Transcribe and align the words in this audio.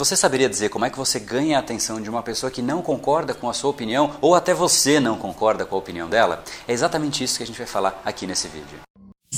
Você 0.00 0.16
saberia 0.16 0.48
dizer 0.48 0.70
como 0.70 0.86
é 0.86 0.88
que 0.88 0.96
você 0.96 1.20
ganha 1.20 1.58
a 1.58 1.60
atenção 1.60 2.00
de 2.00 2.08
uma 2.08 2.22
pessoa 2.22 2.50
que 2.50 2.62
não 2.62 2.80
concorda 2.80 3.34
com 3.34 3.50
a 3.50 3.52
sua 3.52 3.68
opinião 3.68 4.16
ou 4.22 4.34
até 4.34 4.54
você 4.54 4.98
não 4.98 5.18
concorda 5.18 5.66
com 5.66 5.76
a 5.76 5.78
opinião 5.78 6.08
dela? 6.08 6.42
É 6.66 6.72
exatamente 6.72 7.22
isso 7.22 7.36
que 7.36 7.42
a 7.42 7.46
gente 7.46 7.58
vai 7.58 7.66
falar 7.66 8.00
aqui 8.02 8.26
nesse 8.26 8.48
vídeo. 8.48 8.89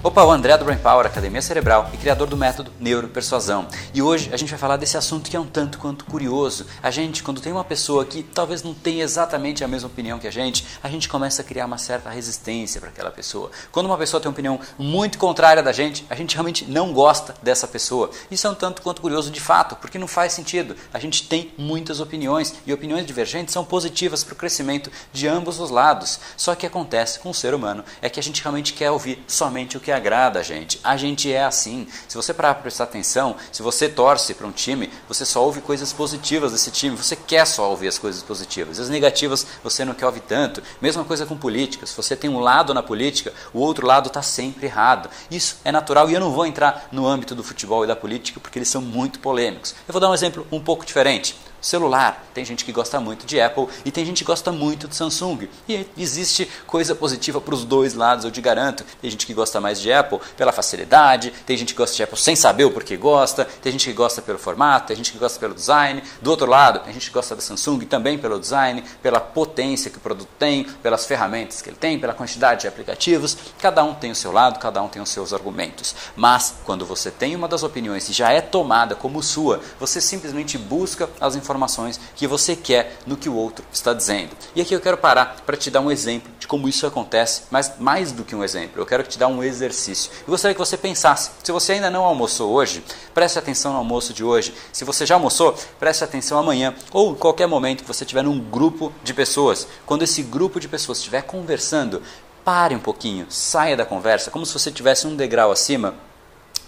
Opa, 0.00 0.22
o 0.22 0.30
André 0.30 0.56
do 0.56 0.64
Brain 0.64 0.78
Power, 0.78 1.04
Academia 1.04 1.42
Cerebral 1.42 1.90
e 1.92 1.96
criador 1.96 2.28
do 2.28 2.36
método 2.36 2.70
Neuropersuasão. 2.78 3.66
E 3.92 4.00
hoje 4.00 4.30
a 4.32 4.36
gente 4.36 4.48
vai 4.50 4.58
falar 4.58 4.76
desse 4.76 4.96
assunto 4.96 5.28
que 5.28 5.36
é 5.36 5.40
um 5.40 5.44
tanto 5.44 5.76
quanto 5.76 6.04
curioso. 6.04 6.66
A 6.80 6.88
gente, 6.88 7.20
quando 7.20 7.40
tem 7.40 7.50
uma 7.50 7.64
pessoa 7.64 8.04
que 8.04 8.22
talvez 8.22 8.62
não 8.62 8.72
tenha 8.72 9.02
exatamente 9.02 9.64
a 9.64 9.68
mesma 9.68 9.88
opinião 9.88 10.20
que 10.20 10.28
a 10.28 10.30
gente, 10.30 10.64
a 10.84 10.88
gente 10.88 11.08
começa 11.08 11.42
a 11.42 11.44
criar 11.44 11.66
uma 11.66 11.78
certa 11.78 12.10
resistência 12.10 12.80
para 12.80 12.90
aquela 12.90 13.10
pessoa. 13.10 13.50
Quando 13.72 13.86
uma 13.86 13.98
pessoa 13.98 14.20
tem 14.20 14.28
uma 14.28 14.34
opinião 14.34 14.60
muito 14.78 15.18
contrária 15.18 15.64
da 15.64 15.72
gente, 15.72 16.06
a 16.08 16.14
gente 16.14 16.36
realmente 16.36 16.64
não 16.66 16.92
gosta 16.92 17.34
dessa 17.42 17.66
pessoa. 17.66 18.08
Isso 18.30 18.46
é 18.46 18.50
um 18.50 18.54
tanto 18.54 18.82
quanto 18.82 19.02
curioso 19.02 19.32
de 19.32 19.40
fato, 19.40 19.74
porque 19.74 19.98
não 19.98 20.06
faz 20.06 20.32
sentido. 20.32 20.76
A 20.94 21.00
gente 21.00 21.26
tem 21.26 21.52
muitas 21.58 21.98
opiniões 21.98 22.54
e 22.64 22.72
opiniões 22.72 23.04
divergentes 23.04 23.52
são 23.52 23.64
positivas 23.64 24.22
para 24.22 24.34
o 24.34 24.36
crescimento 24.36 24.92
de 25.12 25.26
ambos 25.26 25.58
os 25.58 25.70
lados. 25.70 26.20
Só 26.36 26.54
que 26.54 26.64
acontece 26.64 27.18
com 27.18 27.30
o 27.30 27.34
ser 27.34 27.52
humano 27.52 27.84
é 28.00 28.08
que 28.08 28.20
a 28.20 28.22
gente 28.22 28.40
realmente 28.40 28.74
quer 28.74 28.92
ouvir 28.92 29.24
somente 29.26 29.76
o 29.76 29.80
que 29.80 29.87
que 29.88 29.92
agrada 29.92 30.40
a 30.40 30.42
gente. 30.42 30.78
A 30.84 30.98
gente 30.98 31.32
é 31.32 31.42
assim. 31.42 31.88
Se 32.06 32.14
você 32.14 32.34
parar 32.34 32.52
para 32.52 32.64
prestar 32.64 32.84
atenção, 32.84 33.36
se 33.50 33.62
você 33.62 33.88
torce 33.88 34.34
para 34.34 34.46
um 34.46 34.52
time, 34.52 34.90
você 35.08 35.24
só 35.24 35.42
ouve 35.42 35.62
coisas 35.62 35.94
positivas 35.94 36.52
desse 36.52 36.70
time. 36.70 36.94
Você 36.94 37.16
quer 37.16 37.46
só 37.46 37.70
ouvir 37.70 37.88
as 37.88 37.98
coisas 37.98 38.22
positivas. 38.22 38.78
As 38.78 38.90
negativas 38.90 39.46
você 39.64 39.86
não 39.86 39.94
quer 39.94 40.04
ouvir 40.04 40.20
tanto. 40.20 40.62
Mesma 40.78 41.04
coisa 41.04 41.24
com 41.24 41.38
política. 41.38 41.86
Se 41.86 41.96
você 41.96 42.14
tem 42.14 42.28
um 42.28 42.38
lado 42.38 42.74
na 42.74 42.82
política, 42.82 43.32
o 43.54 43.60
outro 43.60 43.86
lado 43.86 44.08
está 44.08 44.20
sempre 44.20 44.66
errado. 44.66 45.08
Isso 45.30 45.56
é 45.64 45.72
natural 45.72 46.10
e 46.10 46.12
eu 46.12 46.20
não 46.20 46.32
vou 46.32 46.44
entrar 46.44 46.88
no 46.92 47.06
âmbito 47.08 47.34
do 47.34 47.42
futebol 47.42 47.82
e 47.82 47.86
da 47.86 47.96
política 47.96 48.40
porque 48.40 48.58
eles 48.58 48.68
são 48.68 48.82
muito 48.82 49.20
polêmicos. 49.20 49.74
Eu 49.88 49.92
vou 49.92 50.00
dar 50.02 50.10
um 50.10 50.14
exemplo 50.14 50.46
um 50.52 50.60
pouco 50.60 50.84
diferente. 50.84 51.34
Celular, 51.60 52.24
tem 52.32 52.44
gente 52.44 52.64
que 52.64 52.70
gosta 52.70 53.00
muito 53.00 53.26
de 53.26 53.40
Apple 53.40 53.66
e 53.84 53.90
tem 53.90 54.04
gente 54.06 54.18
que 54.18 54.24
gosta 54.24 54.52
muito 54.52 54.86
de 54.86 54.94
Samsung. 54.94 55.48
E 55.68 55.86
existe 55.96 56.48
coisa 56.66 56.94
positiva 56.94 57.40
para 57.40 57.54
os 57.54 57.64
dois 57.64 57.94
lados, 57.94 58.24
eu 58.24 58.30
te 58.30 58.40
garanto. 58.40 58.84
Tem 59.00 59.10
gente 59.10 59.26
que 59.26 59.34
gosta 59.34 59.60
mais 59.60 59.80
de 59.80 59.92
Apple 59.92 60.20
pela 60.36 60.52
facilidade, 60.52 61.32
tem 61.44 61.56
gente 61.56 61.74
que 61.74 61.78
gosta 61.78 61.96
de 61.96 62.02
Apple 62.04 62.16
sem 62.16 62.36
saber 62.36 62.64
o 62.64 62.70
porquê 62.70 62.96
gosta, 62.96 63.44
tem 63.44 63.72
gente 63.72 63.88
que 63.88 63.92
gosta 63.92 64.22
pelo 64.22 64.38
formato, 64.38 64.86
tem 64.86 64.96
gente 64.96 65.10
que 65.10 65.18
gosta 65.18 65.38
pelo 65.40 65.52
design. 65.52 66.00
Do 66.22 66.30
outro 66.30 66.46
lado, 66.46 66.78
tem 66.78 66.92
gente 66.92 67.08
que 67.08 67.12
gosta 67.12 67.34
da 67.34 67.42
Samsung 67.42 67.80
também 67.80 68.16
pelo 68.16 68.38
design, 68.38 68.84
pela 69.02 69.18
potência 69.18 69.90
que 69.90 69.98
o 69.98 70.00
produto 70.00 70.30
tem, 70.38 70.62
pelas 70.62 71.06
ferramentas 71.06 71.60
que 71.60 71.70
ele 71.70 71.76
tem, 71.76 71.98
pela 71.98 72.14
quantidade 72.14 72.60
de 72.60 72.68
aplicativos. 72.68 73.36
Cada 73.60 73.82
um 73.82 73.94
tem 73.94 74.12
o 74.12 74.14
seu 74.14 74.30
lado, 74.30 74.60
cada 74.60 74.80
um 74.80 74.88
tem 74.88 75.02
os 75.02 75.08
seus 75.08 75.32
argumentos. 75.32 75.94
Mas 76.14 76.54
quando 76.64 76.86
você 76.86 77.10
tem 77.10 77.34
uma 77.34 77.48
das 77.48 77.64
opiniões 77.64 78.08
e 78.08 78.12
já 78.12 78.30
é 78.30 78.40
tomada 78.40 78.94
como 78.94 79.20
sua, 79.24 79.60
você 79.80 80.00
simplesmente 80.00 80.56
busca 80.56 81.10
as 81.20 81.34
informações 81.34 81.47
informações 81.48 81.98
que 82.14 82.26
você 82.26 82.54
quer 82.54 82.98
no 83.06 83.16
que 83.16 83.28
o 83.28 83.34
outro 83.34 83.64
está 83.72 83.94
dizendo. 83.94 84.36
E 84.54 84.60
aqui 84.60 84.74
eu 84.74 84.80
quero 84.80 84.98
parar 84.98 85.36
para 85.46 85.56
te 85.56 85.70
dar 85.70 85.80
um 85.80 85.90
exemplo 85.90 86.30
de 86.38 86.46
como 86.46 86.68
isso 86.68 86.86
acontece, 86.86 87.42
mas 87.50 87.72
mais 87.78 88.12
do 88.12 88.22
que 88.22 88.34
um 88.34 88.44
exemplo, 88.44 88.80
eu 88.80 88.84
quero 88.86 89.02
te 89.02 89.18
dar 89.18 89.28
um 89.28 89.42
exercício. 89.42 90.10
Eu 90.20 90.30
gostaria 90.30 90.54
que 90.54 90.58
você 90.58 90.76
pensasse, 90.76 91.30
se 91.42 91.50
você 91.50 91.72
ainda 91.72 91.90
não 91.90 92.04
almoçou 92.04 92.52
hoje, 92.52 92.84
preste 93.14 93.38
atenção 93.38 93.72
no 93.72 93.78
almoço 93.78 94.12
de 94.12 94.22
hoje. 94.22 94.52
Se 94.72 94.84
você 94.84 95.06
já 95.06 95.14
almoçou, 95.14 95.56
preste 95.78 96.04
atenção 96.04 96.38
amanhã 96.38 96.74
ou 96.92 97.12
em 97.12 97.14
qualquer 97.14 97.46
momento 97.46 97.82
que 97.82 97.88
você 97.88 98.04
estiver 98.04 98.22
num 98.22 98.38
grupo 98.38 98.92
de 99.02 99.14
pessoas. 99.14 99.66
Quando 99.86 100.02
esse 100.02 100.22
grupo 100.22 100.60
de 100.60 100.68
pessoas 100.68 100.98
estiver 100.98 101.22
conversando, 101.22 102.02
pare 102.44 102.74
um 102.74 102.80
pouquinho, 102.80 103.26
saia 103.30 103.76
da 103.76 103.86
conversa, 103.86 104.30
como 104.30 104.44
se 104.44 104.52
você 104.52 104.70
tivesse 104.70 105.06
um 105.06 105.16
degrau 105.16 105.50
acima 105.50 105.94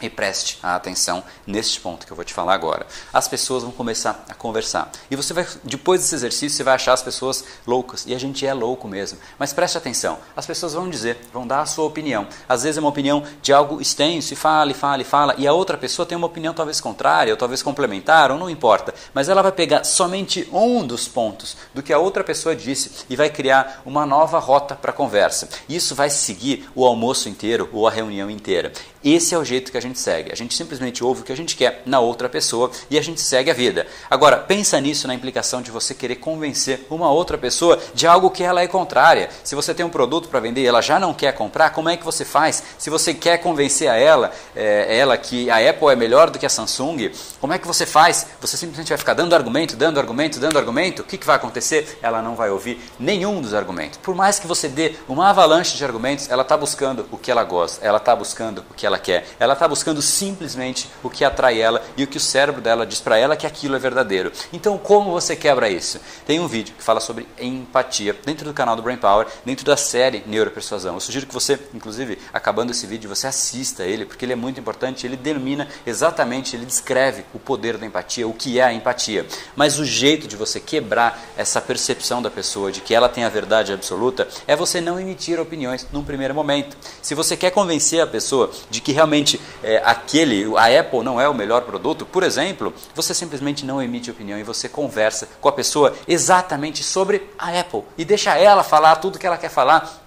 e 0.01 0.09
preste 0.09 0.59
atenção 0.63 1.23
neste 1.47 1.81
ponto 1.81 2.07
que 2.07 2.13
eu 2.13 2.17
vou 2.17 2.25
te 2.25 2.33
falar 2.33 2.55
agora. 2.55 2.87
As 3.13 3.29
pessoas 3.29 3.63
vão 3.63 3.73
começar 3.73 4.25
a 4.29 4.35
conversar. 4.35 4.91
E 5.11 5.17
você 5.17 5.33
vai, 5.33 5.47
depois 5.65 6.01
desse 6.01 6.15
exercício, 6.15 6.57
você 6.57 6.63
vai 6.63 6.75
achar 6.75 6.93
as 6.93 7.03
pessoas 7.03 7.45
loucas. 7.67 8.05
E 8.07 8.15
a 8.15 8.19
gente 8.19 8.47
é 8.47 8.53
louco 8.55 8.89
mesmo. 8.89 9.19
Mas 9.39 9.53
preste 9.53 9.77
atenção. 9.77 10.19
As 10.37 10.47
pessoas 10.47 10.75
vão 10.75 10.89
dizer, 10.89 11.19
vão 11.33 11.47
dar 11.47 11.61
a 11.61 11.67
sua 11.67 11.85
opinião. 11.85 12.27
Às 12.49 12.63
vezes 12.63 12.79
é 12.79 12.81
uma 12.81 12.89
opinião 12.89 13.23
de 13.43 13.53
algo 13.53 13.81
extenso, 13.81 14.33
e 14.33 14.37
fala, 14.37 14.71
e 14.71 14.75
fala, 14.75 15.03
e 15.03 15.05
fala. 15.05 15.35
E 15.39 15.47
a 15.47 15.53
outra 15.53 15.77
pessoa 15.77 16.07
tem 16.07 16.17
uma 16.17 16.27
opinião 16.27 16.55
talvez 16.55 16.81
contrária, 16.81 17.33
ou 17.33 17.37
talvez 17.37 17.63
complementar, 17.63 18.31
ou 18.31 18.39
não 18.39 18.51
importa. 18.51 18.95
Mas 19.15 19.29
ela 19.29 19.43
vai 19.43 19.53
pegar 19.53 19.85
somente 19.85 20.49
um 20.53 20.87
dos 20.87 21.09
pontos 21.09 21.57
do 21.75 21.83
que 21.83 21.93
a 21.93 21.99
outra 21.99 22.25
pessoa 22.25 22.55
disse 22.55 23.05
e 23.09 23.17
vai 23.17 23.31
criar 23.31 23.83
uma 23.85 24.07
nova 24.07 24.39
rota 24.39 24.75
para 24.75 24.91
a 24.91 24.95
conversa. 24.95 25.49
Isso 25.69 25.95
vai 25.95 26.11
seguir 26.11 26.69
o 26.75 26.85
almoço 26.85 27.29
inteiro 27.29 27.69
ou 27.73 27.87
a 27.87 27.91
reunião 27.91 28.31
inteira. 28.31 28.73
Esse 29.03 29.35
é 29.35 29.39
o 29.39 29.45
jeito 29.45 29.71
que 29.71 29.79
a 29.79 29.83
gente 29.83 29.90
segue. 29.99 30.33
A 30.33 30.37
gente 30.37 30.55
simplesmente 30.55 31.03
ouve 31.03 31.23
o 31.23 31.25
que 31.25 31.33
a 31.33 31.37
gente 31.37 31.57
quer 31.57 31.83
na 31.87 32.01
outra 32.01 32.29
pessoa 32.29 32.71
e 32.89 32.99
a 32.99 33.03
gente 33.03 33.21
segue 33.21 33.51
a 33.51 33.55
vida. 33.55 33.87
Agora, 34.11 34.37
pensa 34.37 34.81
nisso 34.81 35.07
na 35.07 35.15
implicação 35.15 35.63
de 35.63 35.71
você 35.71 35.95
querer 35.95 36.17
convencer 36.17 36.87
uma 36.91 37.11
outra 37.11 37.37
pessoa 37.37 37.79
de 37.95 38.07
algo 38.07 38.31
que 38.31 38.43
ela 38.43 38.63
é 38.63 38.69
contrária. 38.69 39.29
Se 39.45 39.55
você 39.55 39.75
tem 39.75 39.85
um 39.85 39.91
produto 39.91 40.29
para 40.29 40.41
vender 40.41 40.63
e 40.63 40.67
ela 40.67 40.81
já 40.81 40.99
não 40.99 41.13
quer 41.13 41.33
comprar, 41.33 41.71
como 41.71 41.89
é 41.89 41.97
que 41.97 42.05
você 42.05 42.25
faz? 42.25 42.63
Se 42.79 42.91
você 42.91 43.15
quer 43.15 43.39
convencer 43.39 43.89
a 43.89 43.97
ela, 43.97 44.33
é, 44.55 44.99
ela 44.99 45.17
que 45.17 45.51
a 45.51 45.57
Apple 45.71 45.89
é 45.89 45.97
melhor 45.97 46.31
do 46.31 46.39
que 46.39 46.47
a 46.47 46.49
Samsung, 46.49 47.11
como 47.41 47.53
é 47.53 47.59
que 47.59 47.67
você 47.67 47.87
faz? 47.87 48.27
Você 48.41 48.57
simplesmente 48.57 48.89
vai 48.89 48.99
ficar 48.99 49.15
dando 49.15 49.35
argumento, 49.35 49.77
dando 49.77 49.99
argumento, 49.99 50.39
dando 50.39 50.59
argumento? 50.59 51.03
O 51.03 51.05
que, 51.05 51.19
que 51.19 51.27
vai 51.27 51.37
acontecer? 51.37 51.99
Ela 52.03 52.23
não 52.23 52.35
vai 52.35 52.51
ouvir 52.51 52.81
nenhum 52.99 53.41
dos 53.41 53.55
argumentos. 53.55 53.99
Por 53.99 54.15
mais 54.15 54.39
que 54.39 54.47
você 54.47 54.69
dê 54.69 54.95
uma 55.09 55.31
avalanche 55.31 55.77
de 55.77 55.85
argumentos, 55.85 56.29
ela 56.31 56.43
está 56.43 56.57
buscando 56.57 57.07
o 57.11 57.19
que 57.19 57.31
ela 57.31 57.45
gosta, 57.45 57.85
ela 57.85 57.99
está 57.99 58.15
buscando 58.15 58.65
o 58.71 58.75
que 58.75 58.87
ela 58.87 58.99
quer. 58.99 59.27
Ela 59.39 59.55
está 59.55 59.67
buscando 59.67 59.80
simplesmente 60.03 60.91
o 61.03 61.09
que 61.09 61.25
atrai 61.25 61.61
ela 61.61 61.83
e 61.97 62.03
o 62.03 62.07
que 62.07 62.17
o 62.17 62.21
cérebro 62.21 62.61
dela 62.61 62.85
diz 62.85 63.01
para 63.01 63.17
ela 63.17 63.37
que 63.37 63.47
aquilo 63.47 63.77
é 63.77 63.79
verdadeiro. 63.79 64.33
Então, 64.53 64.77
como 64.77 65.13
você 65.13 65.37
quebra 65.37 65.69
isso? 65.69 66.01
Tem 66.27 66.41
um 66.41 66.49
vídeo 66.49 66.75
que 66.77 66.83
fala 66.83 67.01
sobre 67.01 67.29
empatia 67.39 68.17
dentro 68.25 68.45
do 68.45 68.53
canal 68.53 68.75
do 68.75 68.83
Brain 68.83 68.97
Power, 68.97 69.27
dentro 69.45 69.65
da 69.65 69.77
série 69.77 70.25
Neuropersuasão. 70.27 70.95
Eu 70.95 71.01
sugiro 71.01 71.27
que 71.27 71.33
você, 71.33 71.59
inclusive, 71.73 72.19
acabando 72.33 72.73
esse 72.73 72.85
vídeo, 72.85 73.09
você 73.09 73.29
assista 73.29 73.85
ele, 73.85 74.05
porque 74.05 74.25
ele 74.25 74.33
é 74.33 74.37
muito 74.37 74.59
importante. 74.59 75.07
Ele 75.07 75.17
denomina 75.17 75.69
exatamente, 75.87 76.57
ele 76.57 76.67
descreve 76.67 77.25
o 77.33 77.39
poder 77.39 77.79
da 77.79 77.87
empatia, 77.87 78.27
o 78.27 78.35
que 78.35 78.59
é 78.59 78.65
a 78.65 78.73
empatia. 78.73 79.25
Mas 79.55 79.79
o 79.79 79.85
jeito 79.85 80.27
de 80.27 80.37
você 80.37 80.59
quebrar 80.59 81.23
essa 81.37 81.61
percepção 81.61 82.21
da 82.21 82.31
pessoa 82.31 82.73
de 82.73 82.81
que 82.81 82.93
ela 82.93 83.09
tem 83.09 83.23
a 83.23 83.29
verdade 83.29 83.73
absoluta 83.73 84.27
é 84.49 84.57
você 84.57 84.81
não 84.81 84.99
emitir 84.99 85.39
opiniões 85.39 85.87
num 85.93 86.03
primeiro 86.03 86.35
momento. 86.35 86.77
Se 87.01 87.15
você 87.15 87.37
quer 87.37 87.51
convencer 87.51 88.01
a 88.01 88.07
pessoa 88.07 88.51
de 88.69 88.81
de 88.81 88.83
que 88.83 88.93
realmente 88.93 89.41
é, 89.63 89.70
aquele, 89.79 90.45
a 90.57 90.81
Apple 90.81 91.03
não 91.03 91.21
é 91.21 91.29
o 91.29 91.35
melhor 91.35 91.63
produto, 91.63 92.07
por 92.07 92.23
exemplo, 92.23 92.73
você 92.95 93.15
simplesmente 93.15 93.65
não 93.65 93.83
emite 93.83 94.11
opinião 94.11 94.39
e 94.39 94.43
você 94.43 94.69
conversa 94.69 95.29
com 95.41 95.49
a 95.49 95.53
pessoa 95.53 95.95
exatamente 96.07 96.83
sobre 96.83 97.31
a 97.39 97.59
Apple 97.59 97.83
e 97.97 98.05
deixa 98.05 98.37
ela 98.37 98.63
falar 98.63 98.97
tudo 98.97 99.19
que 99.19 99.27
ela 99.27 99.39
quer 99.39 99.51
falar. 99.51 100.01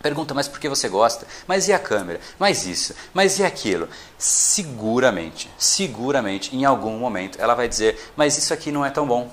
Pergunta, 0.00 0.32
mas 0.32 0.46
por 0.46 0.60
que 0.60 0.68
você 0.68 0.88
gosta? 0.88 1.26
Mas 1.46 1.66
e 1.66 1.72
a 1.72 1.78
câmera? 1.78 2.20
Mas 2.38 2.66
isso? 2.66 2.94
Mas 3.12 3.38
e 3.38 3.44
aquilo? 3.44 3.88
Seguramente, 4.16 5.50
seguramente, 5.58 6.54
em 6.54 6.64
algum 6.64 6.96
momento 6.98 7.40
ela 7.40 7.54
vai 7.54 7.68
dizer, 7.68 8.12
mas 8.16 8.38
isso 8.38 8.54
aqui 8.54 8.70
não 8.70 8.84
é 8.84 8.90
tão 8.90 9.06
bom. 9.06 9.28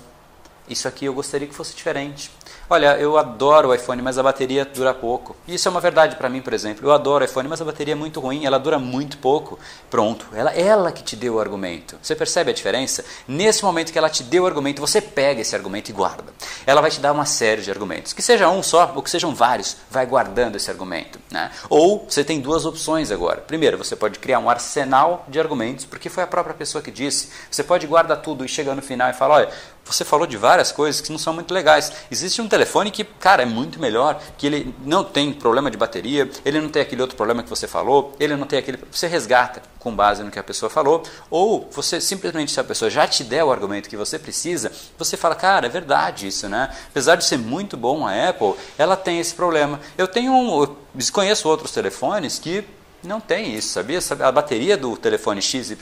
Isso 0.67 0.87
aqui 0.87 1.05
eu 1.05 1.13
gostaria 1.13 1.47
que 1.47 1.53
fosse 1.53 1.75
diferente. 1.75 2.31
Olha, 2.67 2.97
eu 2.97 3.15
adoro 3.15 3.69
o 3.69 3.75
iPhone, 3.75 4.01
mas 4.01 4.17
a 4.17 4.23
bateria 4.23 4.65
dura 4.65 4.91
pouco. 4.91 5.35
Isso 5.47 5.67
é 5.67 5.71
uma 5.71 5.79
verdade 5.79 6.15
para 6.15 6.27
mim, 6.27 6.41
por 6.41 6.51
exemplo. 6.51 6.87
Eu 6.87 6.91
adoro 6.91 7.23
o 7.23 7.27
iPhone, 7.27 7.47
mas 7.47 7.61
a 7.61 7.65
bateria 7.65 7.93
é 7.93 7.95
muito 7.95 8.19
ruim, 8.19 8.45
ela 8.45 8.57
dura 8.57 8.79
muito 8.79 9.19
pouco. 9.19 9.59
Pronto, 9.87 10.25
ela, 10.33 10.51
ela 10.51 10.91
que 10.91 11.03
te 11.03 11.15
deu 11.15 11.35
o 11.35 11.39
argumento. 11.39 11.95
Você 12.01 12.15
percebe 12.15 12.49
a 12.49 12.53
diferença? 12.53 13.05
Nesse 13.27 13.63
momento 13.63 13.91
que 13.91 13.97
ela 13.99 14.09
te 14.09 14.23
deu 14.23 14.43
o 14.43 14.47
argumento, 14.47 14.81
você 14.81 14.99
pega 14.99 15.41
esse 15.41 15.55
argumento 15.55 15.89
e 15.89 15.93
guarda. 15.93 16.33
Ela 16.65 16.81
vai 16.81 16.89
te 16.89 16.99
dar 16.99 17.11
uma 17.11 17.25
série 17.25 17.61
de 17.61 17.69
argumentos. 17.69 18.13
Que 18.13 18.21
seja 18.23 18.49
um 18.49 18.63
só 18.63 18.93
ou 18.95 19.03
que 19.03 19.11
sejam 19.11 19.35
vários, 19.35 19.77
vai 19.91 20.07
guardando 20.07 20.55
esse 20.55 20.71
argumento. 20.71 21.19
Né? 21.29 21.51
Ou 21.69 22.07
você 22.09 22.23
tem 22.23 22.41
duas 22.41 22.65
opções 22.65 23.11
agora. 23.11 23.41
Primeiro, 23.41 23.77
você 23.77 23.95
pode 23.95 24.17
criar 24.17 24.39
um 24.39 24.49
arsenal 24.49 25.23
de 25.27 25.39
argumentos, 25.39 25.85
porque 25.85 26.09
foi 26.09 26.23
a 26.23 26.27
própria 26.27 26.55
pessoa 26.55 26.81
que 26.81 26.89
disse. 26.89 27.29
Você 27.51 27.63
pode 27.63 27.85
guardar 27.85 28.23
tudo 28.23 28.43
e 28.43 28.47
chegar 28.47 28.73
no 28.73 28.81
final 28.81 29.09
e 29.09 29.13
falar: 29.13 29.35
olha, 29.35 29.49
você 29.85 30.03
falou 30.03 30.25
de 30.25 30.35
várias 30.35 30.71
coisas 30.71 30.99
que 30.99 31.11
não 31.11 31.19
são 31.19 31.33
muito 31.33 31.53
legais. 31.53 31.91
Existe 32.09 32.41
um 32.41 32.47
telefone 32.55 32.89
que, 32.89 33.03
cara, 33.03 33.43
é 33.43 33.45
muito 33.45 33.79
melhor, 33.79 34.21
que 34.37 34.47
ele 34.47 34.75
não 34.83 35.03
tem 35.03 35.33
problema 35.33 35.69
de 35.69 35.77
bateria, 35.77 36.29
ele 36.45 36.61
não 36.61 36.69
tem 36.69 36.81
aquele 36.81 37.01
outro 37.01 37.17
problema 37.17 37.43
que 37.43 37.49
você 37.49 37.67
falou, 37.67 38.15
ele 38.19 38.35
não 38.35 38.47
tem 38.47 38.59
aquele. 38.59 38.79
Você 38.91 39.07
resgata 39.07 39.61
com 39.79 39.95
base 39.95 40.23
no 40.23 40.31
que 40.31 40.39
a 40.39 40.43
pessoa 40.43 40.69
falou, 40.69 41.03
ou 41.29 41.69
você 41.71 41.99
simplesmente, 42.01 42.51
se 42.51 42.59
a 42.59 42.63
pessoa 42.63 42.89
já 42.89 43.07
te 43.07 43.23
der 43.23 43.43
o 43.43 43.51
argumento 43.51 43.89
que 43.89 43.97
você 43.97 44.17
precisa, 44.17 44.71
você 44.97 45.15
fala, 45.17 45.35
cara, 45.35 45.67
é 45.67 45.69
verdade 45.69 46.27
isso, 46.27 46.47
né? 46.49 46.73
Apesar 46.87 47.15
de 47.15 47.25
ser 47.25 47.37
muito 47.37 47.75
bom 47.75 48.07
a 48.07 48.29
Apple, 48.29 48.55
ela 48.77 48.95
tem 48.95 49.19
esse 49.19 49.35
problema. 49.35 49.79
Eu 49.97 50.07
tenho 50.07 50.31
um. 50.31 50.61
Eu 50.63 50.77
conheço 51.11 51.47
outros 51.49 51.71
telefones 51.71 52.39
que 52.39 52.65
não 53.07 53.19
tem 53.19 53.55
isso, 53.55 53.69
sabia? 53.69 53.99
A 54.21 54.31
bateria 54.31 54.77
do 54.77 54.95
telefone 54.97 55.41
XYZ, 55.41 55.75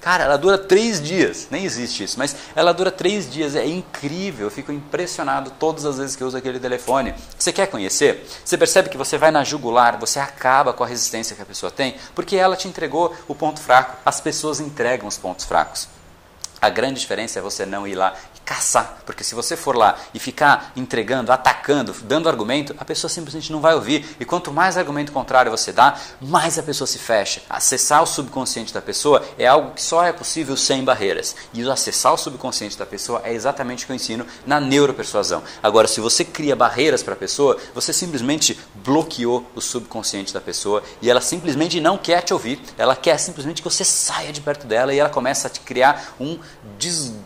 cara, 0.00 0.24
ela 0.24 0.36
dura 0.36 0.58
três 0.58 1.00
dias. 1.02 1.48
Nem 1.50 1.64
existe 1.64 2.04
isso, 2.04 2.18
mas 2.18 2.36
ela 2.54 2.72
dura 2.72 2.90
três 2.90 3.30
dias. 3.30 3.54
É 3.54 3.66
incrível, 3.66 4.46
eu 4.46 4.50
fico 4.50 4.72
impressionado 4.72 5.52
todas 5.58 5.84
as 5.84 5.98
vezes 5.98 6.16
que 6.16 6.22
eu 6.22 6.26
uso 6.26 6.36
aquele 6.36 6.58
telefone. 6.58 7.14
Você 7.38 7.52
quer 7.52 7.66
conhecer? 7.66 8.26
Você 8.44 8.56
percebe 8.56 8.88
que 8.88 8.96
você 8.96 9.18
vai 9.18 9.30
na 9.30 9.44
jugular, 9.44 9.98
você 9.98 10.18
acaba 10.18 10.72
com 10.72 10.84
a 10.84 10.86
resistência 10.86 11.36
que 11.36 11.42
a 11.42 11.46
pessoa 11.46 11.70
tem, 11.70 11.96
porque 12.14 12.36
ela 12.36 12.56
te 12.56 12.68
entregou 12.68 13.14
o 13.26 13.34
ponto 13.34 13.60
fraco. 13.60 13.96
As 14.04 14.20
pessoas 14.20 14.60
entregam 14.60 15.08
os 15.08 15.16
pontos 15.16 15.44
fracos. 15.44 15.88
A 16.60 16.68
grande 16.68 16.98
diferença 16.98 17.38
é 17.38 17.42
você 17.42 17.64
não 17.64 17.86
ir 17.86 17.94
lá 17.94 18.14
caçar, 18.48 19.02
porque 19.04 19.22
se 19.22 19.34
você 19.34 19.58
for 19.58 19.76
lá 19.76 19.98
e 20.14 20.18
ficar 20.18 20.72
entregando, 20.74 21.30
atacando, 21.30 21.94
dando 22.04 22.30
argumento, 22.30 22.74
a 22.78 22.84
pessoa 22.84 23.10
simplesmente 23.10 23.52
não 23.52 23.60
vai 23.60 23.74
ouvir. 23.74 24.16
E 24.18 24.24
quanto 24.24 24.50
mais 24.50 24.78
argumento 24.78 25.12
contrário 25.12 25.50
você 25.50 25.70
dá, 25.70 25.98
mais 26.18 26.58
a 26.58 26.62
pessoa 26.62 26.88
se 26.88 26.98
fecha. 26.98 27.42
Acessar 27.50 28.02
o 28.02 28.06
subconsciente 28.06 28.72
da 28.72 28.80
pessoa 28.80 29.22
é 29.38 29.46
algo 29.46 29.72
que 29.72 29.82
só 29.82 30.02
é 30.02 30.14
possível 30.14 30.56
sem 30.56 30.82
barreiras. 30.82 31.36
E 31.52 31.68
acessar 31.68 32.14
o 32.14 32.16
subconsciente 32.16 32.78
da 32.78 32.86
pessoa 32.86 33.20
é 33.22 33.34
exatamente 33.34 33.84
o 33.84 33.86
que 33.86 33.92
eu 33.92 33.96
ensino 33.96 34.26
na 34.46 34.58
neuropersuasão. 34.58 35.42
Agora, 35.62 35.86
se 35.86 36.00
você 36.00 36.24
cria 36.24 36.56
barreiras 36.56 37.02
para 37.02 37.12
a 37.12 37.18
pessoa, 37.18 37.58
você 37.74 37.92
simplesmente 37.92 38.58
bloqueou 38.76 39.44
o 39.54 39.60
subconsciente 39.60 40.32
da 40.32 40.40
pessoa 40.40 40.82
e 41.02 41.10
ela 41.10 41.20
simplesmente 41.20 41.82
não 41.82 41.98
quer 41.98 42.22
te 42.22 42.32
ouvir. 42.32 42.62
Ela 42.78 42.96
quer 42.96 43.18
simplesmente 43.18 43.60
que 43.60 43.68
você 43.68 43.84
saia 43.84 44.32
de 44.32 44.40
perto 44.40 44.66
dela 44.66 44.94
e 44.94 44.98
ela 44.98 45.10
começa 45.10 45.48
a 45.48 45.50
te 45.50 45.60
criar 45.60 46.14
um 46.18 46.38
desgosto 46.78 47.17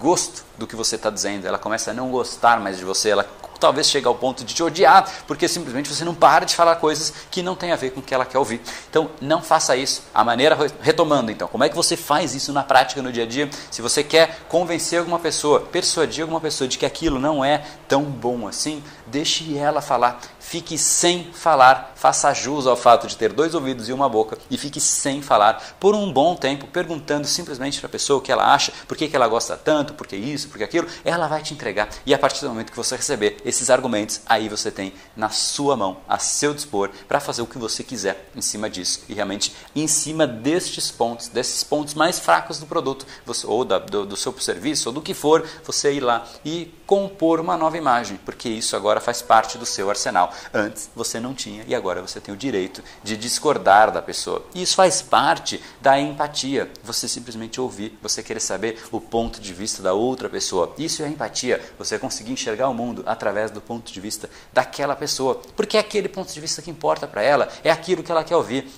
do 0.59 0.67
que 0.67 0.75
você 0.75 0.97
está 0.97 1.11
dizendo, 1.11 1.47
ela 1.47 1.59
começa 1.59 1.93
a 1.93 1.95
não 1.95 2.11
gostar 2.11 2.61
mais 2.61 2.77
de 2.77 2.85
você, 2.85 3.11
ela 3.11 3.25
talvez 3.63 3.89
chegue 3.89 4.07
ao 4.07 4.15
ponto 4.15 4.45
de 4.45 4.55
te 4.55 4.63
odiar, 4.63 5.09
porque 5.27 5.49
simplesmente 5.49 5.89
você 5.89 6.05
não 6.05 6.15
para 6.15 6.45
de 6.45 6.55
falar 6.55 6.77
coisas 6.77 7.13
que 7.31 7.43
não 7.43 7.55
tem 7.55 7.73
a 7.73 7.77
ver 7.77 7.91
com 7.91 8.01
o 8.01 8.03
que 8.03 8.15
ela 8.15 8.27
quer 8.27 8.39
ouvir. 8.39 8.61
Então, 8.91 9.11
não 9.21 9.41
faça 9.41 9.77
isso. 9.77 10.03
A 10.13 10.23
maneira, 10.23 10.59
retomando 10.81 11.31
então, 11.31 11.49
como 11.49 11.65
é 11.65 11.69
que 11.69 11.77
você 11.77 11.97
faz 11.97 12.35
isso 12.35 12.53
na 12.53 12.63
prática 12.63 13.01
no 13.01 13.13
dia 13.13 13.25
a 13.25 13.27
dia? 13.27 13.49
Se 13.71 13.81
você 13.81 14.03
quer 14.05 14.41
convencer 14.49 14.99
alguma 14.99 15.19
pessoa, 15.19 15.61
persuadir 15.61 16.23
alguma 16.23 16.41
pessoa 16.41 16.69
de 16.69 16.77
que 16.77 16.85
aquilo 16.85 17.19
não 17.19 17.45
é 17.45 17.65
tão 17.89 18.03
bom 18.03 18.47
assim, 18.49 18.83
deixe 19.07 19.57
ela 19.57 19.81
falar. 19.81 20.21
Fique 20.41 20.77
sem 20.77 21.31
falar, 21.33 21.93
faça 21.95 22.33
jus 22.35 22.67
ao 22.67 22.77
fato 22.77 23.07
de 23.07 23.17
ter 23.17 23.33
dois 23.33 23.55
ouvidos 23.55 23.89
e 23.89 23.93
uma 23.93 24.09
boca 24.09 24.37
e 24.51 24.59
fique 24.59 24.81
sem 24.81 25.23
falar 25.23 25.77
por 25.79 25.95
um 25.95 26.13
bom 26.13 26.35
tempo, 26.35 26.67
perguntando 26.67 27.27
simplesmente 27.27 27.79
para 27.79 27.87
a 27.87 27.91
pessoa 27.91 28.19
o 28.19 28.23
que 28.23 28.33
ela 28.33 28.53
acha, 28.53 28.73
por 28.89 28.97
que, 28.97 29.09
que 29.09 29.17
ela 29.17 29.29
gosta 29.29 29.57
tanto, 29.57 29.95
por 29.95 30.07
que 30.07 30.17
isso, 30.17 30.49
por 30.49 30.59
que 30.59 30.65
aquilo. 30.65 30.87
Ela 31.05 31.29
vai 31.29 31.43
te 31.43 31.55
entregar 31.55 31.89
e 32.05 32.13
a 32.13 32.19
partir 32.19 32.41
do 32.41 32.49
momento 32.49 32.71
que 32.71 32.77
você 32.77 32.97
receber 32.97 33.37
esses 33.53 33.71
argumentos, 33.71 34.21
aí 34.27 34.49
você 34.49 34.71
tem 34.71 34.93
na 35.15 35.29
sua 35.29 35.77
mão, 35.77 35.99
a 36.09 36.19
seu 36.19 36.55
dispor, 36.55 36.91
para 37.07 37.21
fazer 37.21 37.43
o 37.43 37.47
que 37.47 37.59
você 37.59 37.85
quiser 37.85 38.29
em 38.35 38.43
cima 38.43 38.69
disso. 38.69 39.05
E 39.09 39.15
realmente 39.15 39.55
em 39.77 39.87
cima 39.87 40.27
destes 40.27 40.91
pontos, 40.91 41.29
desses 41.29 41.63
pontos 41.63 41.95
mais 41.95 42.19
fracos 42.19 42.59
do 42.59 42.67
produto, 42.67 43.07
você, 43.25 43.47
ou 43.47 43.65
da, 43.65 43.79
do, 43.79 44.07
do 44.07 44.17
seu 44.17 44.33
serviço, 44.41 44.89
ou 44.89 44.95
do 44.95 45.03
que 45.03 45.15
for, 45.15 45.47
você 45.65 45.93
ir 45.93 46.01
lá 46.01 46.27
e 46.45 46.73
compor 46.87 47.41
uma 47.41 47.57
nova 47.57 47.79
imagem, 47.79 48.19
porque 48.25 48.49
isso 48.49 48.77
agora 48.77 49.01
faz 49.01 49.23
parte 49.23 49.57
do 49.57 49.65
seu 49.65 49.89
arsenal. 49.89 50.33
Antes 50.53 50.91
você 50.95 51.19
não 51.19 51.35
tinha 51.35 51.65
e 51.67 51.75
agora 51.75 52.03
você 52.03 52.21
tem 52.21 52.35
o 52.35 52.37
direito 52.37 52.83
de 53.03 53.17
discordar 53.17 53.91
da 53.91 54.03
pessoa. 54.03 54.45
E 54.55 54.63
isso 54.63 54.77
faz 54.77 55.01
parte 55.01 55.63
da 55.81 55.99
empatia. 55.99 56.71
Você 56.85 57.09
simplesmente 57.09 57.61
ouvir, 57.61 57.99
você 58.03 58.23
querer 58.23 58.41
saber 58.41 58.83
o 58.91 59.01
ponto 59.01 59.41
de 59.41 59.55
vista 59.55 59.83
da 59.83 59.95
outra 59.95 60.29
pessoa. 60.29 60.75
Isso 60.77 61.03
é 61.03 61.09
empatia. 61.09 61.63
Você 61.79 61.99
conseguir 61.99 62.33
enxergar 62.33 62.69
o 62.69 62.75
mundo 62.75 63.03
através 63.07 63.42
do 63.51 63.61
ponto 63.61 63.93
de 63.93 64.01
vista 64.01 64.29
daquela 64.53 64.95
pessoa, 64.95 65.41
porque 65.57 65.77
é 65.77 65.81
aquele 65.81 66.09
ponto 66.09 66.33
de 66.33 66.41
vista 66.41 66.63
que 66.63 66.71
importa 66.71 67.07
para 67.07 67.23
ela, 67.23 67.49
é 67.65 67.71
aquilo 67.71 68.03
que 68.03 68.11
ela 68.11 68.25
quer 68.25 68.37
ouvir. 68.37 68.69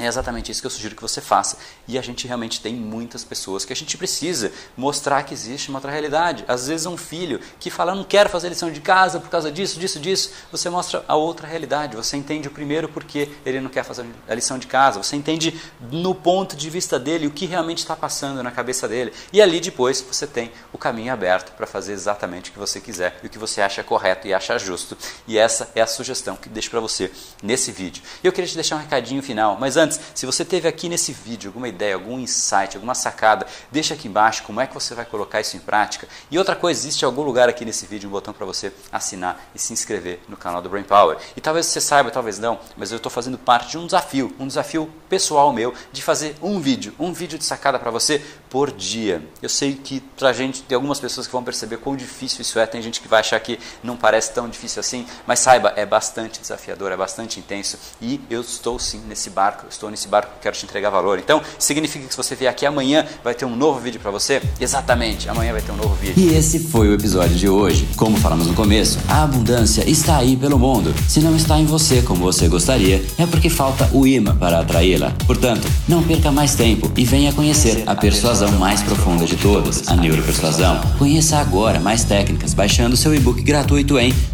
É 0.00 0.06
exatamente 0.06 0.50
isso 0.50 0.62
que 0.62 0.66
eu 0.66 0.70
sugiro 0.70 0.96
que 0.96 1.02
você 1.02 1.20
faça. 1.20 1.58
E 1.86 1.98
a 1.98 2.02
gente 2.02 2.26
realmente 2.26 2.62
tem 2.62 2.74
muitas 2.74 3.22
pessoas 3.22 3.66
que 3.66 3.72
a 3.72 3.76
gente 3.76 3.98
precisa 3.98 4.50
mostrar 4.74 5.22
que 5.24 5.34
existe 5.34 5.68
uma 5.68 5.76
outra 5.76 5.90
realidade. 5.90 6.42
Às 6.48 6.68
vezes 6.68 6.86
um 6.86 6.96
filho 6.96 7.38
que 7.58 7.68
fala, 7.68 7.94
não 7.94 8.02
quero 8.02 8.30
fazer 8.30 8.48
lição 8.48 8.72
de 8.72 8.80
casa 8.80 9.20
por 9.20 9.28
causa 9.28 9.52
disso, 9.52 9.78
disso, 9.78 10.00
disso. 10.00 10.32
Você 10.50 10.70
mostra 10.70 11.04
a 11.06 11.14
outra 11.16 11.46
realidade. 11.46 11.96
Você 11.96 12.16
entende 12.16 12.48
o 12.48 12.50
primeiro 12.50 12.88
porque 12.88 13.28
ele 13.44 13.60
não 13.60 13.68
quer 13.68 13.84
fazer 13.84 14.06
a 14.26 14.34
lição 14.34 14.58
de 14.58 14.66
casa. 14.66 15.02
Você 15.02 15.16
entende 15.16 15.60
no 15.92 16.14
ponto 16.14 16.56
de 16.56 16.70
vista 16.70 16.98
dele 16.98 17.26
o 17.26 17.30
que 17.30 17.44
realmente 17.44 17.78
está 17.78 17.94
passando 17.94 18.42
na 18.42 18.50
cabeça 18.50 18.88
dele. 18.88 19.12
E 19.30 19.42
ali 19.42 19.60
depois 19.60 20.00
você 20.00 20.26
tem 20.26 20.50
o 20.72 20.78
caminho 20.78 21.12
aberto 21.12 21.52
para 21.52 21.66
fazer 21.66 21.92
exatamente 21.92 22.48
o 22.48 22.52
que 22.54 22.58
você 22.58 22.80
quiser 22.80 23.20
e 23.22 23.26
o 23.26 23.30
que 23.30 23.38
você 23.38 23.60
acha 23.60 23.84
correto 23.84 24.26
e 24.26 24.32
acha 24.32 24.58
justo. 24.58 24.96
E 25.28 25.36
essa 25.36 25.70
é 25.74 25.82
a 25.82 25.86
sugestão 25.86 26.36
que 26.36 26.48
deixo 26.48 26.70
para 26.70 26.80
você 26.80 27.12
nesse 27.42 27.70
vídeo. 27.70 28.02
Eu 28.24 28.32
queria 28.32 28.48
te 28.48 28.54
deixar 28.54 28.76
um 28.76 28.80
recadinho 28.80 29.22
final, 29.22 29.58
mas 29.60 29.76
antes 29.76 29.89
antes, 29.90 30.00
se 30.14 30.24
você 30.24 30.44
teve 30.44 30.68
aqui 30.68 30.88
nesse 30.88 31.12
vídeo 31.12 31.48
alguma 31.48 31.68
ideia, 31.68 31.94
algum 31.94 32.18
insight, 32.18 32.76
alguma 32.76 32.94
sacada, 32.94 33.46
deixa 33.70 33.94
aqui 33.94 34.06
embaixo 34.06 34.44
como 34.44 34.60
é 34.60 34.66
que 34.66 34.74
você 34.74 34.94
vai 34.94 35.04
colocar 35.04 35.40
isso 35.40 35.56
em 35.56 35.60
prática. 35.60 36.06
E 36.30 36.38
outra 36.38 36.54
coisa, 36.54 36.80
existe 36.80 37.04
algum 37.04 37.22
lugar 37.22 37.48
aqui 37.48 37.64
nesse 37.64 37.86
vídeo 37.86 38.08
um 38.08 38.12
botão 38.12 38.32
para 38.32 38.46
você 38.46 38.72
assinar 38.92 39.40
e 39.54 39.58
se 39.58 39.72
inscrever 39.72 40.20
no 40.28 40.36
canal 40.36 40.62
do 40.62 40.68
Brain 40.68 40.84
Power. 40.84 41.18
E 41.36 41.40
talvez 41.40 41.66
você 41.66 41.80
saiba, 41.80 42.10
talvez 42.10 42.38
não, 42.38 42.58
mas 42.76 42.90
eu 42.90 42.96
estou 42.96 43.10
fazendo 43.10 43.36
parte 43.36 43.70
de 43.70 43.78
um 43.78 43.86
desafio, 43.86 44.34
um 44.38 44.46
desafio 44.46 44.90
pessoal 45.08 45.52
meu 45.52 45.74
de 45.92 46.02
fazer 46.02 46.36
um 46.40 46.60
vídeo, 46.60 46.94
um 46.98 47.12
vídeo 47.12 47.38
de 47.38 47.44
sacada 47.44 47.78
para 47.78 47.90
você 47.90 48.22
por 48.48 48.70
dia. 48.70 49.22
Eu 49.42 49.48
sei 49.48 49.74
que 49.74 50.00
pra 50.00 50.32
gente 50.32 50.62
tem 50.62 50.74
algumas 50.74 51.00
pessoas 51.00 51.26
que 51.26 51.32
vão 51.32 51.42
perceber 51.42 51.78
quão 51.78 51.96
difícil 51.96 52.42
isso 52.42 52.58
é, 52.58 52.66
tem 52.66 52.82
gente 52.82 53.00
que 53.00 53.08
vai 53.08 53.20
achar 53.20 53.38
que 53.40 53.58
não 53.82 53.96
parece 53.96 54.32
tão 54.32 54.48
difícil 54.48 54.80
assim, 54.80 55.06
mas 55.26 55.38
saiba, 55.40 55.72
é 55.76 55.86
bastante 55.86 56.40
desafiador, 56.40 56.92
é 56.92 56.96
bastante 56.96 57.38
intenso 57.38 57.78
e 58.00 58.20
eu 58.30 58.40
estou 58.40 58.78
sim 58.78 59.00
nesse 59.06 59.30
barco, 59.30 59.66
estou 59.80 59.90
nesse 59.90 60.08
barco, 60.08 60.32
quero 60.42 60.54
te 60.54 60.64
entregar 60.66 60.90
valor. 60.90 61.18
Então, 61.18 61.40
significa 61.58 62.06
que 62.06 62.12
se 62.12 62.16
você 62.16 62.34
vier 62.34 62.50
aqui 62.50 62.66
amanhã, 62.66 63.06
vai 63.24 63.34
ter 63.34 63.46
um 63.46 63.56
novo 63.56 63.80
vídeo 63.80 63.98
para 63.98 64.10
você? 64.10 64.42
Exatamente, 64.60 65.28
amanhã 65.28 65.52
vai 65.52 65.62
ter 65.62 65.72
um 65.72 65.76
novo 65.76 65.94
vídeo. 65.94 66.14
E 66.18 66.36
esse 66.36 66.58
foi 66.58 66.88
o 66.88 66.94
episódio 66.94 67.34
de 67.34 67.48
hoje. 67.48 67.88
Como 67.96 68.18
falamos 68.18 68.46
no 68.46 68.52
começo, 68.52 68.98
a 69.08 69.22
abundância 69.22 69.88
está 69.88 70.18
aí 70.18 70.36
pelo 70.36 70.58
mundo. 70.58 70.94
Se 71.08 71.20
não 71.20 71.34
está 71.34 71.58
em 71.58 71.64
você 71.64 72.02
como 72.02 72.20
você 72.20 72.46
gostaria, 72.46 73.02
é 73.16 73.24
porque 73.24 73.48
falta 73.48 73.88
o 73.92 74.06
imã 74.06 74.36
para 74.36 74.60
atraí-la. 74.60 75.14
Portanto, 75.26 75.66
não 75.88 76.02
perca 76.02 76.30
mais 76.30 76.54
tempo 76.54 76.92
e 76.94 77.04
venha 77.04 77.32
conhecer 77.32 77.82
a 77.86 77.94
persuasão 77.94 78.52
mais 78.52 78.82
profunda 78.82 79.24
de 79.24 79.36
todas, 79.36 79.88
a 79.88 79.96
neuropersuasão. 79.96 80.78
Conheça 80.98 81.38
agora 81.38 81.80
mais 81.80 82.04
técnicas 82.04 82.52
baixando 82.52 82.96
seu 82.98 83.14
e-book 83.14 83.40
gratuito 83.40 83.98
em 83.98 84.12